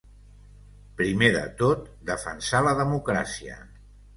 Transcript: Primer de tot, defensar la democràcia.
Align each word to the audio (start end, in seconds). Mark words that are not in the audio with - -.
Primer 1.01 1.29
de 1.35 1.43
tot, 1.61 1.85
defensar 2.13 2.65
la 2.69 2.75
democràcia. 2.83 3.61